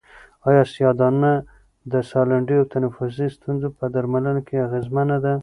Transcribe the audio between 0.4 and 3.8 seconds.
آیا سیاه دانه د سالنډۍ او تنفسي ستونزو